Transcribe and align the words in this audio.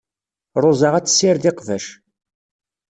Ṛuza 0.63 0.89
ad 0.95 1.05
tessired 1.05 1.43
iqbac. 1.51 1.85